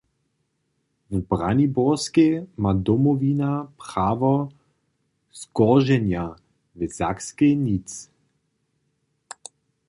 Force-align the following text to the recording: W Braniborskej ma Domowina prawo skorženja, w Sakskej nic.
W 1.11 1.19
Braniborskej 1.29 2.45
ma 2.61 2.73
Domowina 2.73 3.67
prawo 3.81 4.49
skorženja, 5.31 6.35
w 6.75 6.79
Sakskej 6.97 7.57
nic. 7.57 8.09